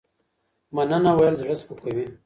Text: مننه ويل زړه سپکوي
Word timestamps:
مننه 0.75 1.11
ويل 1.15 1.35
زړه 1.41 1.55
سپکوي 1.61 2.05